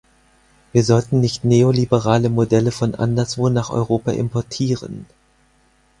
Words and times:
Wir 0.73 0.83
sollten 0.83 1.19
nicht 1.21 1.45
neoliberale 1.45 2.31
Modelle 2.31 2.71
von 2.71 2.95
anderswo 2.95 3.49
nach 3.49 3.69
Europa 3.69 4.09
importieren. 4.11 5.05